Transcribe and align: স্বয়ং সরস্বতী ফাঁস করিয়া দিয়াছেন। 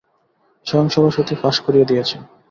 স্বয়ং 0.65 0.87
সরস্বতী 0.89 1.33
ফাঁস 1.41 1.57
করিয়া 1.65 1.85
দিয়াছেন। 1.85 2.21